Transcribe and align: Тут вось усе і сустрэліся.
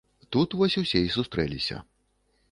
Тут 0.35 0.53
вось 0.61 0.77
усе 0.81 1.01
і 1.07 1.11
сустрэліся. 1.15 1.77